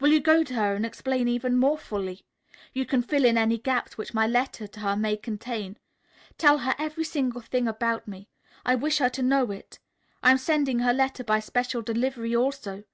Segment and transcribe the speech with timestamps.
[0.00, 2.26] Will you go to her and explain even more fully?
[2.74, 5.78] You can fill in any gaps which my letter to her may contain.
[6.36, 8.28] Tell her every single thing about me.
[8.66, 9.78] I wish her to know it.
[10.22, 12.84] I am sending her letter by special delivery also.